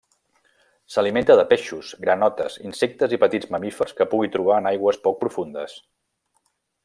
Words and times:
S'alimenta 0.93 1.35
de 1.39 1.43
peixos, 1.51 1.91
granotes, 2.05 2.55
insectes 2.71 3.13
i 3.17 3.21
petits 3.27 3.53
mamífers 3.57 3.95
que 4.01 4.09
pugui 4.15 4.33
trobar 4.37 4.57
en 4.63 4.71
aigües 4.75 4.99
poc 5.09 5.21
profundes. 5.25 5.77